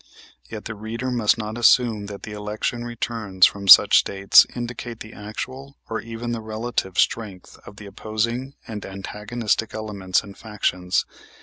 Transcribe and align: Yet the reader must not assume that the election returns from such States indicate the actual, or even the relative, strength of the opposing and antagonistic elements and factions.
Yet 0.49 0.65
the 0.65 0.73
reader 0.73 1.11
must 1.11 1.37
not 1.37 1.59
assume 1.59 2.07
that 2.07 2.23
the 2.23 2.31
election 2.31 2.83
returns 2.83 3.45
from 3.45 3.67
such 3.67 3.99
States 3.99 4.47
indicate 4.55 5.01
the 5.01 5.13
actual, 5.13 5.77
or 5.91 6.01
even 6.01 6.31
the 6.31 6.41
relative, 6.41 6.97
strength 6.97 7.59
of 7.67 7.75
the 7.77 7.85
opposing 7.85 8.55
and 8.67 8.83
antagonistic 8.83 9.75
elements 9.75 10.23
and 10.23 10.35
factions. 10.35 11.05